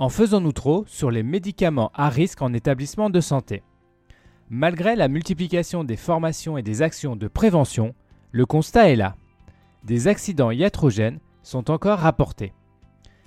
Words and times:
En 0.00 0.08
faisons-nous 0.08 0.52
trop 0.52 0.84
sur 0.86 1.10
les 1.10 1.22
médicaments 1.22 1.92
à 1.92 2.08
risque 2.08 2.40
en 2.40 2.54
établissement 2.54 3.10
de 3.10 3.20
santé 3.20 3.62
Malgré 4.48 4.96
la 4.96 5.08
multiplication 5.08 5.84
des 5.84 5.98
formations 5.98 6.56
et 6.56 6.62
des 6.62 6.80
actions 6.80 7.16
de 7.16 7.28
prévention, 7.28 7.94
le 8.32 8.46
constat 8.46 8.88
est 8.88 8.96
là. 8.96 9.14
Des 9.84 10.08
accidents 10.08 10.52
iatrogènes 10.52 11.18
sont 11.42 11.70
encore 11.70 11.98
rapportés. 11.98 12.54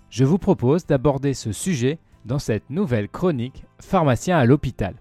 Je 0.10 0.26
vous 0.26 0.40
propose 0.40 0.88
d'aborder 0.88 1.36
ce 1.36 1.52
sujet 1.52 2.00
dans 2.26 2.40
cette 2.40 2.68
nouvelle 2.72 3.08
chronique 3.08 3.66
Pharmacien 3.78 4.40
à 4.40 4.46
l'hôpital. 4.46 4.96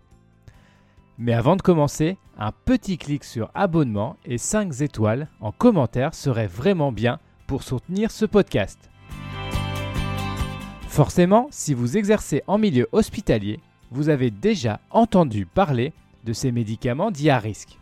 Mais 1.17 1.33
avant 1.33 1.57
de 1.57 1.63
commencer, 1.63 2.19
un 2.37 2.53
petit 2.53 2.99
clic 2.99 3.25
sur 3.25 3.51
abonnement 3.55 4.19
et 4.27 4.37
5 4.37 4.83
étoiles 4.83 5.31
en 5.41 5.53
commentaire 5.53 6.15
serait 6.15 6.47
vraiment 6.47 6.93
bien 6.93 7.19
pour 7.47 7.63
soutenir 7.63 8.11
ce 8.11 8.27
podcast. 8.27 8.92
Forcément, 10.93 11.47
si 11.51 11.73
vous 11.73 11.97
exercez 11.97 12.43
en 12.47 12.59
milieu 12.59 12.87
hospitalier, 12.93 13.61
vous 13.91 14.11
avez 14.11 14.31
déjà 14.31 14.79
entendu 14.91 15.47
parler 15.47 15.95
de 16.25 16.35
ces 16.35 16.53
médicaments 16.53 17.11
dits 17.11 17.31
à 17.31 17.39
risque. 17.39 17.79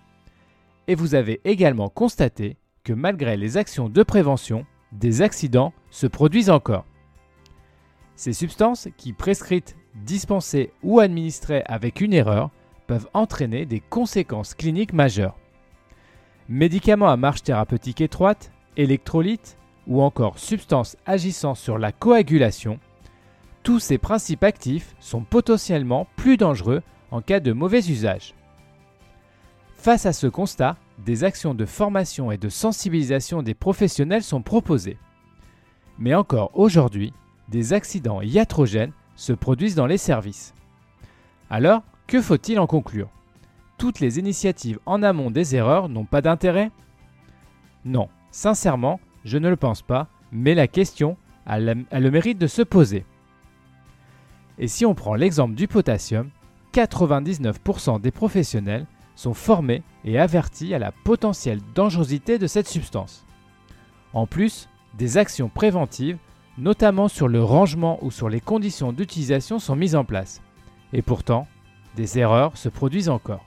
Et 0.87 0.95
vous 0.95 1.17
avez 1.17 1.41
également 1.45 1.89
constaté 1.89 2.57
que 2.85 2.93
malgré 2.93 3.37
les 3.37 3.57
actions 3.57 3.89
de 3.89 4.05
prévention, 4.05 4.65
des 4.93 5.23
accidents 5.23 5.73
se 5.91 6.07
produisent 6.07 6.51
encore. 6.51 6.85
Ces 8.15 8.33
substances 8.33 8.87
qui 8.97 9.13
prescrites, 9.13 9.77
dispensées 9.97 10.71
ou 10.85 11.01
administrées 11.01 11.65
avec 11.67 12.01
une 12.01 12.13
erreur 12.13 12.51
peuvent 12.87 13.09
entraîner 13.13 13.67
des 13.67 13.81
conséquences 13.81 14.55
cliniques 14.55 14.93
majeures. 14.93 15.37
Médicaments 16.49 17.11
à 17.11 17.17
marge 17.17 17.43
thérapeutique 17.43 18.03
étroite, 18.03 18.53
électrolytes 18.77 19.57
ou 19.89 20.01
encore 20.01 20.39
substances 20.39 20.97
agissant 21.07 21.57
sur 21.57 21.77
la 21.77 21.91
coagulation 21.91 22.79
tous 23.63 23.79
ces 23.79 23.99
principes 23.99 24.45
actifs 24.45 24.95
sont 25.01 25.23
potentiellement 25.23 26.07
plus 26.17 26.37
dangereux 26.37 26.83
en 27.11 27.21
cas 27.21 27.41
de 27.41 27.53
mauvais 27.53 27.81
usage. 27.89 28.35
Face 29.75 30.07
à 30.07 30.13
ce 30.13 30.27
constat, 30.27 30.77
des 30.99 31.25
actions 31.25 31.55
de 31.55 31.65
formation 31.65 32.31
et 32.31 32.37
de 32.37 32.49
sensibilisation 32.49 33.43
des 33.43 33.55
professionnels 33.55 34.23
sont 34.23 34.43
proposées. 34.43 34.99
Mais 35.99 36.15
encore 36.15 36.51
aujourd'hui, 36.55 37.13
des 37.49 37.73
accidents 37.73 38.21
iatrogènes 38.21 38.93
se 39.17 39.33
produisent 39.33 39.75
dans 39.75 39.87
les 39.87 39.99
services. 39.99 40.55
Alors, 41.51 41.83
que 42.07 42.21
faut-il 42.21 42.59
en 42.59 42.67
conclure? 42.67 43.11
Toutes 43.77 44.01
les 44.01 44.19
initiatives 44.19 44.79
en 44.87 45.03
amont 45.03 45.31
des 45.31 45.57
erreurs 45.57 45.89
n'ont 45.89 46.05
pas 46.05 46.21
d'intérêt? 46.21 46.71
Non, 47.85 48.09
sincèrement, 48.31 49.01
je 49.25 49.39
ne 49.39 49.49
le 49.49 49.57
pense 49.57 49.83
pas, 49.83 50.09
mais 50.33 50.55
la 50.55 50.69
question 50.69 51.17
a 51.47 51.59
le 51.59 52.11
mérite 52.11 52.39
de 52.39 52.47
se 52.47 52.63
poser. 52.63 53.05
Et 54.61 54.69
si 54.69 54.85
on 54.85 54.95
prend 54.95 55.15
l'exemple 55.15 55.55
du 55.55 55.67
potassium, 55.67 56.29
99% 56.75 58.01
des 58.01 58.11
professionnels 58.11 58.87
sont 59.17 59.33
formés 59.33 59.83
et 60.05 60.19
avertis 60.19 60.75
à 60.75 60.79
la 60.79 60.93
potentielle 60.93 61.61
dangerosité 61.75 62.39
de 62.39 62.47
cette 62.47 62.69
substance. 62.69 63.25
En 64.13 64.27
plus, 64.27 64.69
des 64.99 65.17
actions 65.17 65.49
préventives, 65.49 66.19
notamment 66.59 67.09
sur 67.09 67.27
le 67.27 67.43
rangement 67.43 67.99
ou 68.03 68.11
sur 68.11 68.29
les 68.29 68.41
conditions 68.41 68.93
d'utilisation, 68.93 69.59
sont 69.59 69.77
mises 69.77 69.97
en 69.97 70.05
place. 70.05 70.43
Et 70.93 71.01
pourtant, 71.01 71.47
des 71.97 72.19
erreurs 72.19 72.57
se 72.59 72.69
produisent 72.69 73.09
encore. 73.09 73.47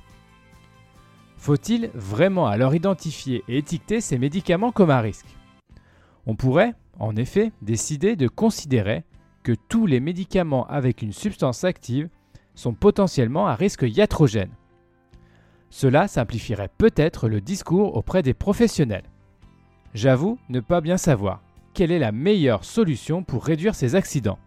Faut-il 1.38 1.92
vraiment 1.94 2.48
alors 2.48 2.74
identifier 2.74 3.44
et 3.48 3.58
étiqueter 3.60 4.02
ces 4.02 4.18
médicaments 4.18 4.72
comme 4.72 4.90
à 4.90 5.00
risque? 5.00 5.28
On 6.26 6.36
pourrait, 6.36 6.74
en 6.98 7.16
effet, 7.16 7.52
décider 7.62 8.16
de 8.16 8.28
considérer 8.28 9.04
que 9.44 9.52
tous 9.52 9.86
les 9.86 10.00
médicaments 10.00 10.68
avec 10.68 11.02
une 11.02 11.14
substance 11.14 11.64
active 11.64 12.10
sont 12.56 12.74
potentiellement 12.74 13.48
à 13.48 13.56
risque 13.56 13.86
iatrogène. 13.88 14.52
Cela 15.70 16.08
simplifierait 16.08 16.70
peut-être 16.78 17.28
le 17.28 17.42
discours 17.42 17.96
auprès 17.96 18.22
des 18.22 18.34
professionnels. 18.34 19.10
J'avoue 19.94 20.38
ne 20.50 20.60
pas 20.60 20.82
bien 20.82 20.98
savoir 20.98 21.42
quelle 21.74 21.92
est 21.92 22.00
la 22.00 22.12
meilleure 22.12 22.64
solution 22.64 23.24
pour 23.24 23.44
réduire 23.44 23.76
ces 23.76 23.96
accidents. 23.96 24.40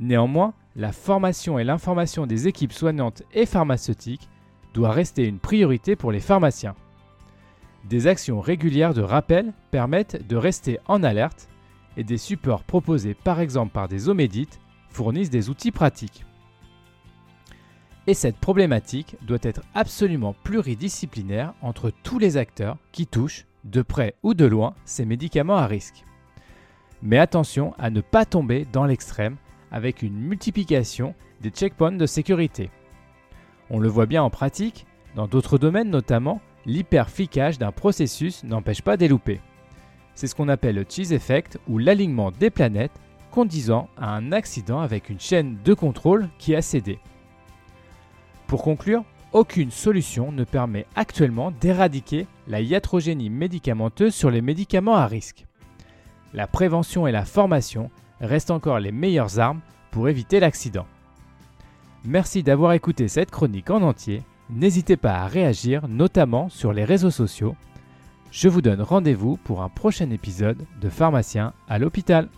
Néanmoins, 0.00 0.54
la 0.76 0.92
formation 0.92 1.58
et 1.58 1.64
l'information 1.64 2.26
des 2.26 2.48
équipes 2.48 2.72
soignantes 2.72 3.22
et 3.34 3.46
pharmaceutiques 3.46 4.28
doit 4.74 4.92
rester 4.92 5.26
une 5.26 5.38
priorité 5.38 5.96
pour 5.96 6.12
les 6.12 6.20
pharmaciens. 6.20 6.74
Des 7.88 8.06
actions 8.06 8.40
régulières 8.40 8.94
de 8.94 9.02
rappel 9.02 9.52
permettent 9.70 10.26
de 10.26 10.36
rester 10.36 10.78
en 10.86 11.02
alerte 11.02 11.48
et 11.96 12.04
des 12.04 12.18
supports 12.18 12.64
proposés 12.64 13.14
par 13.14 13.40
exemple 13.40 13.72
par 13.72 13.88
des 13.88 14.08
omédites 14.08 14.60
fournissent 14.88 15.30
des 15.30 15.50
outils 15.50 15.72
pratiques. 15.72 16.24
Et 18.06 18.14
cette 18.14 18.36
problématique 18.36 19.16
doit 19.22 19.38
être 19.42 19.62
absolument 19.74 20.34
pluridisciplinaire 20.42 21.54
entre 21.62 21.92
tous 22.02 22.18
les 22.18 22.36
acteurs 22.36 22.76
qui 22.90 23.06
touchent, 23.06 23.46
de 23.64 23.80
près 23.80 24.16
ou 24.24 24.34
de 24.34 24.44
loin, 24.44 24.74
ces 24.84 25.04
médicaments 25.04 25.56
à 25.56 25.66
risque. 25.66 26.04
Mais 27.00 27.18
attention 27.18 27.74
à 27.78 27.90
ne 27.90 28.00
pas 28.00 28.24
tomber 28.24 28.66
dans 28.72 28.86
l'extrême 28.86 29.36
avec 29.70 30.02
une 30.02 30.16
multiplication 30.16 31.14
des 31.40 31.50
checkpoints 31.50 31.92
de 31.92 32.06
sécurité. 32.06 32.70
On 33.70 33.78
le 33.78 33.88
voit 33.88 34.06
bien 34.06 34.22
en 34.22 34.30
pratique, 34.30 34.86
dans 35.14 35.28
d'autres 35.28 35.58
domaines 35.58 35.90
notamment, 35.90 36.40
l'hyperficage 36.66 37.58
d'un 37.58 37.72
processus 37.72 38.44
n'empêche 38.44 38.82
pas 38.82 38.96
des 38.96 39.08
loupés. 39.08 39.40
C'est 40.14 40.26
ce 40.26 40.34
qu'on 40.34 40.48
appelle 40.48 40.76
le 40.76 40.86
cheese 40.88 41.12
effect 41.12 41.58
ou 41.68 41.78
l'alignement 41.78 42.30
des 42.30 42.50
planètes 42.50 42.92
conduisant 43.30 43.88
à 43.96 44.14
un 44.14 44.32
accident 44.32 44.80
avec 44.80 45.08
une 45.08 45.20
chaîne 45.20 45.58
de 45.64 45.74
contrôle 45.74 46.28
qui 46.38 46.54
a 46.54 46.62
cédé. 46.62 46.98
Pour 48.46 48.62
conclure, 48.62 49.04
aucune 49.32 49.70
solution 49.70 50.30
ne 50.30 50.44
permet 50.44 50.86
actuellement 50.94 51.50
d'éradiquer 51.50 52.26
la 52.46 52.60
iatrogénie 52.60 53.30
médicamenteuse 53.30 54.14
sur 54.14 54.30
les 54.30 54.42
médicaments 54.42 54.96
à 54.96 55.06
risque. 55.06 55.46
La 56.34 56.46
prévention 56.46 57.06
et 57.06 57.12
la 57.12 57.24
formation 57.24 57.90
restent 58.20 58.50
encore 58.50 58.78
les 58.78 58.92
meilleures 58.92 59.38
armes 59.38 59.60
pour 59.90 60.08
éviter 60.08 60.38
l'accident. 60.38 60.86
Merci 62.04 62.42
d'avoir 62.42 62.72
écouté 62.72 63.08
cette 63.08 63.30
chronique 63.30 63.70
en 63.70 63.80
entier. 63.80 64.22
N'hésitez 64.50 64.96
pas 64.96 65.14
à 65.14 65.26
réagir, 65.26 65.88
notamment 65.88 66.48
sur 66.50 66.72
les 66.72 66.84
réseaux 66.84 67.10
sociaux 67.10 67.54
je 68.32 68.48
vous 68.48 68.62
donne 68.62 68.80
rendez-vous 68.80 69.36
pour 69.36 69.62
un 69.62 69.68
prochain 69.68 70.08
épisode 70.10 70.64
de 70.80 70.88
Pharmacien 70.88 71.52
à 71.68 71.78
l'hôpital. 71.78 72.28